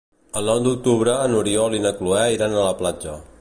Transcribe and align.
El 0.39 0.47
nou 0.51 0.61
d'octubre 0.67 1.13
n'Oriol 1.33 1.77
i 1.81 1.83
na 1.87 1.93
Cloè 2.01 2.25
iran 2.39 2.57
a 2.57 2.65
la 2.71 2.75
platja. 2.81 3.21